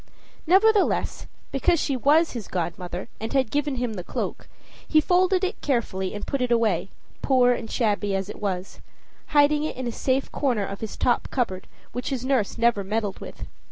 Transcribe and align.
Nevertheless, 0.47 1.27
because 1.51 1.79
she 1.79 1.95
was 1.95 2.31
his 2.31 2.47
godmother, 2.47 3.07
and 3.19 3.33
had 3.33 3.51
given 3.51 3.75
him 3.75 3.93
the 3.93 4.03
cloak, 4.03 4.47
he 4.87 4.99
folded 4.99 5.43
it 5.43 5.61
carefully 5.61 6.15
and 6.15 6.25
put 6.25 6.41
it 6.41 6.49
away, 6.51 6.89
poor 7.21 7.53
and 7.53 7.69
shabby 7.69 8.15
as 8.15 8.27
it 8.27 8.41
was, 8.41 8.81
hiding 9.27 9.63
it 9.63 9.75
in 9.77 9.85
a 9.85 9.91
safe 9.91 10.31
corner 10.31 10.65
of 10.65 10.81
his 10.81 10.97
top 10.97 11.27
cupboard, 11.29 11.67
which 11.91 12.09
his 12.09 12.25
nurse 12.25 12.57
never 12.57 12.83
meddled 12.83 13.19
with. 13.19 13.45